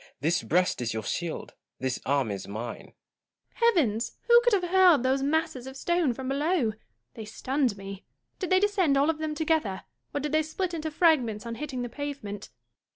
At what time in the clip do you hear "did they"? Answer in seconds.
8.39-8.59, 10.19-10.41